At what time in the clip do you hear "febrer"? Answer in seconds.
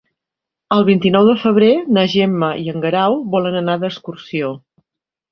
1.41-1.67